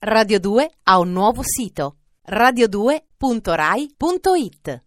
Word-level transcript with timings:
Radio 0.00 0.38
2 0.38 0.70
ha 0.84 1.00
un 1.00 1.10
nuovo 1.10 1.42
sito 1.42 1.96
radio2.rai.it. 2.30 4.82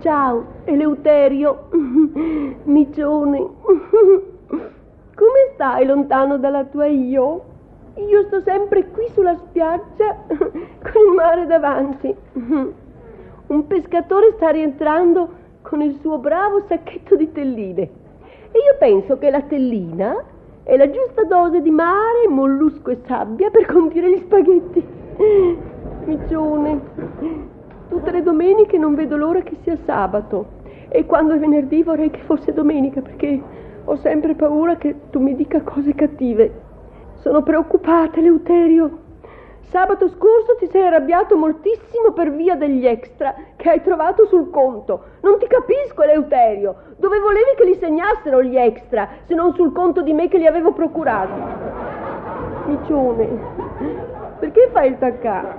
Ciao, 0.00 0.46
Eleuterio, 0.66 1.70
micione. 2.64 3.38
Come 5.16 5.50
stai 5.54 5.86
lontano 5.86 6.36
dalla 6.36 6.66
tua 6.66 6.84
io? 6.84 7.44
Io 7.94 8.26
sto 8.26 8.42
sempre 8.42 8.90
qui 8.90 9.08
sulla 9.14 9.38
spiaggia 9.48 10.16
con 10.28 11.02
il 11.08 11.14
mare 11.16 11.46
davanti. 11.46 12.14
Un 13.46 13.66
pescatore 13.66 14.34
sta 14.36 14.50
rientrando 14.50 15.46
con 15.68 15.82
il 15.82 15.98
suo 16.00 16.16
bravo 16.16 16.64
sacchetto 16.66 17.14
di 17.14 17.30
telline. 17.30 17.82
E 17.82 18.58
io 18.58 18.76
penso 18.78 19.18
che 19.18 19.28
la 19.28 19.42
tellina 19.42 20.16
è 20.62 20.74
la 20.78 20.88
giusta 20.88 21.24
dose 21.24 21.60
di 21.60 21.70
mare, 21.70 22.26
mollusco 22.26 22.90
e 22.90 23.00
sabbia 23.06 23.50
per 23.50 23.66
condire 23.66 24.10
gli 24.10 24.22
spaghetti. 24.24 24.82
Miccione, 26.06 26.80
tutte 27.90 28.10
le 28.10 28.22
domeniche 28.22 28.78
non 28.78 28.94
vedo 28.94 29.18
l'ora 29.18 29.42
che 29.42 29.56
sia 29.62 29.76
sabato. 29.84 30.56
E 30.88 31.04
quando 31.04 31.34
è 31.34 31.38
venerdì 31.38 31.82
vorrei 31.82 32.08
che 32.08 32.20
fosse 32.20 32.54
domenica 32.54 33.02
perché 33.02 33.38
ho 33.84 33.96
sempre 33.96 34.34
paura 34.34 34.76
che 34.76 34.94
tu 35.10 35.20
mi 35.20 35.36
dica 35.36 35.60
cose 35.60 35.94
cattive. 35.94 36.50
Sono 37.16 37.42
preoccupata, 37.42 38.22
Leuterio. 38.22 39.07
Sabato 39.70 40.08
scorso 40.08 40.56
ti 40.58 40.66
sei 40.68 40.86
arrabbiato 40.86 41.36
moltissimo 41.36 42.12
per 42.14 42.32
via 42.32 42.54
degli 42.56 42.86
extra 42.86 43.34
che 43.54 43.68
hai 43.68 43.82
trovato 43.82 44.24
sul 44.26 44.48
conto. 44.48 45.02
Non 45.20 45.38
ti 45.38 45.46
capisco, 45.46 46.02
Eleuterio. 46.02 46.74
Dove 46.96 47.18
volevi 47.20 47.54
che 47.54 47.64
li 47.64 47.74
segnassero 47.74 48.42
gli 48.42 48.56
extra, 48.56 49.06
se 49.26 49.34
non 49.34 49.52
sul 49.54 49.72
conto 49.72 50.00
di 50.00 50.14
me 50.14 50.28
che 50.28 50.38
li 50.38 50.46
avevo 50.46 50.72
procurati? 50.72 51.40
Micione, 52.64 54.16
perché 54.38 54.68
fai 54.72 54.88
il 54.90 54.98
taccà? 54.98 55.56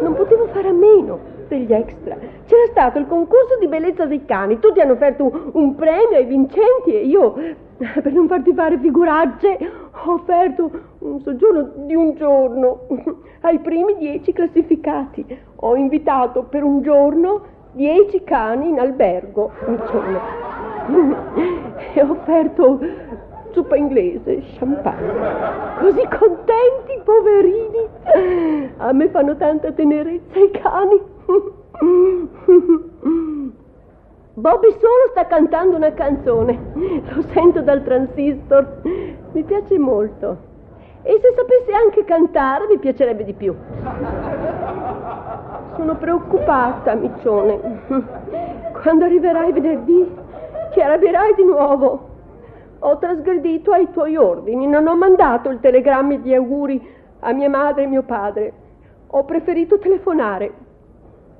Non 0.00 0.14
potevo 0.14 0.46
fare 0.48 0.68
a 0.68 0.72
meno 0.72 1.18
degli 1.48 1.72
extra. 1.72 2.16
C'era 2.46 2.66
stato 2.70 2.98
il 2.98 3.06
concorso 3.06 3.58
di 3.58 3.66
bellezza 3.66 4.06
dei 4.06 4.24
cani. 4.24 4.58
Tutti 4.58 4.80
hanno 4.80 4.92
offerto 4.92 5.50
un 5.52 5.74
premio 5.74 6.16
ai 6.16 6.26
vincenti 6.26 6.94
e 6.94 7.04
io, 7.04 7.34
per 7.76 8.12
non 8.12 8.26
farti 8.28 8.52
fare 8.52 8.78
figuracce, 8.78 9.58
ho 10.04 10.12
offerto 10.12 10.70
un 11.00 11.20
soggiorno 11.20 11.72
di 11.86 11.94
un 11.94 12.14
giorno 12.14 12.86
ai 13.42 13.58
primi 13.58 13.96
dieci 13.96 14.32
classificati. 14.32 15.24
Ho 15.56 15.76
invitato 15.76 16.44
per 16.44 16.62
un 16.62 16.82
giorno 16.82 17.52
dieci 17.72 18.22
cani 18.24 18.68
in 18.68 18.78
albergo. 18.78 19.52
E 21.94 22.02
ho 22.02 22.10
offerto 22.10 22.78
zuppa 23.54 23.76
inglese, 23.76 24.42
champagne. 24.58 25.12
Così 25.78 26.02
contenti, 26.08 27.00
poverini. 27.02 27.88
A 28.78 28.92
me 28.92 29.08
fanno 29.08 29.36
tanta 29.36 29.72
tenerezza 29.72 30.38
i 30.38 30.50
cani. 30.50 31.00
Bobby 34.34 34.70
solo 34.72 35.08
sta 35.10 35.26
cantando 35.26 35.76
una 35.76 35.92
canzone. 35.92 36.58
Lo 37.14 37.22
sento 37.32 37.62
dal 37.62 37.82
transistor. 37.84 38.80
Mi 39.32 39.42
piace 39.44 39.78
molto. 39.78 40.52
E 41.02 41.20
se 41.20 41.34
sapesse 41.36 41.72
anche 41.72 42.04
cantare 42.04 42.66
mi 42.68 42.78
piacerebbe 42.78 43.24
di 43.24 43.34
più. 43.34 43.54
Sono 45.76 45.94
preoccupata, 45.96 46.94
Miccione. 46.94 47.60
Quando 48.82 49.04
arriverai 49.04 49.52
venerdì 49.52 50.12
ti 50.72 50.80
arrabbierai 50.80 51.34
di 51.34 51.44
nuovo. 51.44 52.12
Ho 52.86 52.98
trasgredito 52.98 53.72
ai 53.72 53.90
tuoi 53.92 54.14
ordini, 54.14 54.66
non 54.66 54.86
ho 54.86 54.94
mandato 54.94 55.48
il 55.48 55.58
telegramma 55.58 56.16
di 56.16 56.34
auguri 56.34 56.86
a 57.20 57.32
mia 57.32 57.48
madre 57.48 57.84
e 57.84 57.86
mio 57.86 58.02
padre. 58.02 58.52
Ho 59.06 59.24
preferito 59.24 59.78
telefonare. 59.78 60.52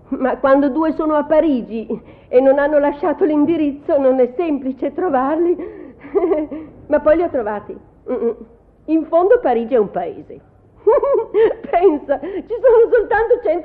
Ma 0.09 0.39
quando 0.39 0.71
due 0.71 0.93
sono 0.93 1.17
a 1.17 1.25
Parigi 1.25 1.87
e 2.29 2.41
non 2.41 2.59
hanno 2.59 2.79
lasciato 2.79 3.27
l'indirizzo, 3.27 3.99
non 3.99 4.21
è 4.21 4.33
semplice 4.37 4.95
trovarli. 4.95 5.55
Ma 6.89 7.01
poi 7.01 7.17
li 7.17 7.23
ho 7.23 7.29
trovati. 7.29 7.79
In 8.87 9.05
fondo 9.05 9.39
Parigi 9.41 9.75
è 9.75 9.79
un 9.79 9.91
paese. 9.91 10.41
Pensa, 11.71 12.21
ci 12.21 12.55
sono 12.61 12.91
soltanto 12.91 13.41
150 13.43 13.64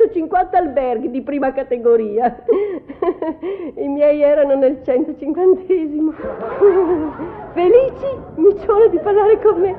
alberghi 0.57 1.09
di 1.11 1.21
prima 1.21 1.51
categoria. 1.51 2.43
I 3.75 3.87
miei 3.87 4.21
erano 4.21 4.55
nel 4.55 4.79
150 4.83 5.61
Felici, 7.53 8.07
micione 8.35 8.89
di 8.89 8.99
parlare 8.99 9.39
con 9.39 9.59
me. 9.59 9.75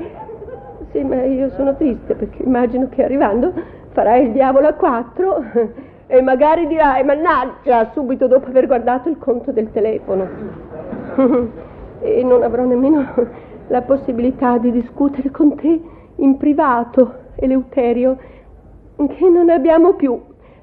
Sì, 0.92 1.02
ma 1.04 1.22
io 1.22 1.50
sono 1.50 1.76
triste 1.76 2.14
perché 2.14 2.42
immagino 2.42 2.88
che 2.88 3.04
arrivando 3.04 3.52
farai 3.90 4.26
il 4.26 4.32
diavolo 4.32 4.68
a 4.68 4.72
quattro 4.72 5.42
e 6.06 6.22
magari 6.22 6.66
dirai, 6.66 7.04
mannaggia, 7.04 7.90
subito 7.92 8.26
dopo 8.26 8.48
aver 8.48 8.66
guardato 8.66 9.08
il 9.08 9.18
conto 9.18 9.52
del 9.52 9.70
telefono. 9.70 10.28
e 12.00 12.24
non 12.24 12.42
avrò 12.42 12.64
nemmeno 12.64 13.06
la 13.68 13.82
possibilità 13.82 14.58
di 14.58 14.72
discutere 14.72 15.30
con 15.30 15.54
te 15.54 15.80
in 16.16 16.36
privato, 16.36 17.14
Eleuterio, 17.36 18.18
che 18.96 19.28
non 19.28 19.48
abbiamo 19.48 19.94
più 19.94 20.20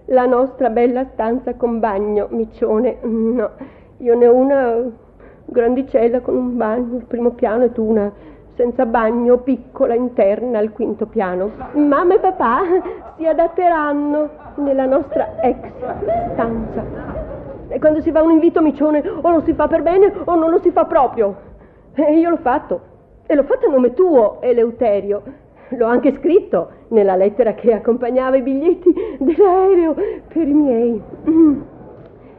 la 0.08 0.26
nostra 0.26 0.70
bella 0.70 1.06
stanza 1.14 1.56
con 1.56 1.80
bagno, 1.80 2.28
micione. 2.30 2.98
No, 3.02 3.50
io 3.98 4.16
ne 4.16 4.28
ho 4.28 4.34
una 4.34 4.84
grandicella 5.46 6.20
con 6.22 6.36
un 6.36 6.58
bagno 6.58 6.98
al 6.98 7.06
primo 7.06 7.32
piano 7.32 7.64
e 7.64 7.72
tu 7.72 7.84
una 7.84 8.12
senza 8.56 8.86
bagno, 8.86 9.38
piccola, 9.38 9.94
interna 9.94 10.60
al 10.60 10.72
quinto 10.72 11.06
piano. 11.06 11.52
Mamma 11.74 12.16
e 12.16 12.20
papà 12.20 12.62
si 13.16 13.26
adatteranno 13.26 14.30
nella 14.56 14.86
nostra 14.86 15.40
ex 15.42 15.58
stanza. 16.34 16.84
E 17.68 17.80
quando 17.80 18.02
si 18.02 18.12
fa 18.12 18.24
un 18.24 18.32
invito 18.32 18.62
micione 18.62 19.04
o 19.08 19.30
lo 19.30 19.42
si 19.42 19.54
fa 19.54 19.68
per 19.68 19.84
bene 19.84 20.12
o 20.24 20.36
non 20.36 20.50
lo 20.50 20.60
si 20.60 20.72
fa 20.72 20.86
proprio. 20.86 21.36
E 21.94 22.18
io 22.18 22.30
l'ho 22.30 22.38
fatto. 22.38 22.82
E 23.28 23.36
l'ho 23.36 23.44
fatto 23.44 23.68
a 23.68 23.70
nome 23.70 23.94
tuo, 23.94 24.42
Eleuterio. 24.42 25.22
L'ho 25.70 25.86
anche 25.86 26.14
scritto 26.14 26.70
nella 26.90 27.16
lettera 27.16 27.54
che 27.54 27.74
accompagnava 27.74 28.38
i 28.38 28.42
biglietti 28.42 28.94
dell'aereo 29.20 29.96
per 30.28 30.48
i 30.48 30.54
miei. 30.54 31.02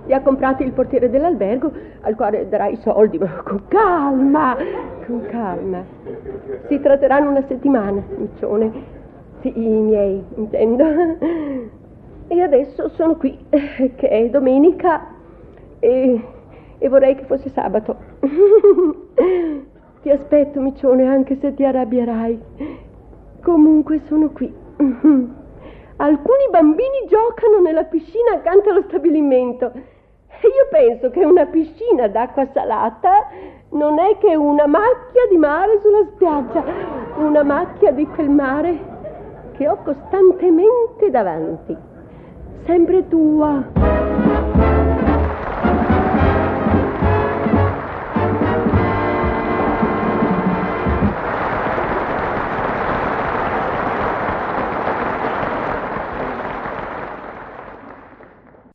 Li 0.06 0.14
ha 0.14 0.22
comprati 0.22 0.64
il 0.64 0.72
portiere 0.72 1.10
dell'albergo 1.10 1.70
al 2.00 2.14
quale 2.14 2.48
darai 2.48 2.72
i 2.72 2.76
soldi, 2.76 3.18
ma 3.18 3.42
con 3.44 3.64
calma, 3.68 4.56
con 5.06 5.26
calma. 5.26 5.84
Si 6.68 6.80
tratteranno 6.80 7.28
una 7.30 7.44
settimana, 7.46 8.02
miccione. 8.16 8.96
Sì, 9.40 9.52
i 9.54 9.68
miei, 9.68 10.24
intendo. 10.36 10.84
E 12.28 12.40
adesso 12.40 12.88
sono 12.90 13.16
qui, 13.16 13.38
che 13.50 14.08
è 14.08 14.30
domenica 14.30 15.14
e, 15.78 16.20
e 16.78 16.88
vorrei 16.88 17.14
che 17.14 17.24
fosse 17.24 17.50
sabato. 17.50 17.96
Ti 20.00 20.10
aspetto, 20.10 20.60
micione, 20.60 21.06
anche 21.06 21.36
se 21.36 21.54
ti 21.54 21.64
arrabbierai. 21.64 22.40
Comunque 23.42 24.00
sono 24.06 24.30
qui. 24.30 24.52
Alcuni 25.96 26.48
bambini 26.50 27.06
giocano 27.08 27.60
nella 27.60 27.84
piscina 27.84 28.34
accanto 28.34 28.70
allo 28.70 28.82
stabilimento. 28.82 29.72
E 30.40 30.46
io 30.46 30.68
penso 30.70 31.10
che 31.10 31.24
una 31.24 31.46
piscina 31.46 32.06
d'acqua 32.06 32.46
salata 32.52 33.28
non 33.70 33.98
è 33.98 34.16
che 34.18 34.36
una 34.36 34.66
macchia 34.66 35.26
di 35.28 35.36
mare 35.36 35.80
sulla 35.80 36.06
spiaggia, 36.14 36.62
una 37.16 37.42
macchia 37.42 37.90
di 37.90 38.06
quel 38.06 38.30
mare 38.30 38.78
che 39.56 39.68
ho 39.68 39.76
costantemente 39.82 41.10
davanti. 41.10 41.76
Sempre 42.64 43.08
tua. 43.08 44.27